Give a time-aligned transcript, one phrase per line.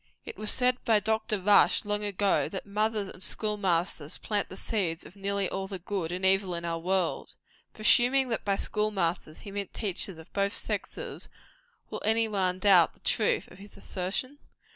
[0.25, 1.39] It was said by Dr.
[1.39, 5.77] Rush, long ago, that mothers and school masters plant the seeds of nearly all the
[5.77, 7.35] good and evil in our world.
[7.75, 11.29] Presuming that by school masters he meant teachers of both sexes,
[11.91, 14.39] will any one doubt the truth of his assertion?